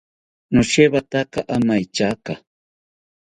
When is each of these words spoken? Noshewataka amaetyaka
Noshewataka 0.51 1.39
amaetyaka 1.55 2.33